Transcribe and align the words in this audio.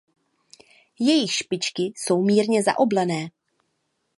Jejich 0.99 1.33
špičky 1.33 1.83
jsou 1.83 2.23
mírně 2.23 2.63
zaoblené. 2.63 3.29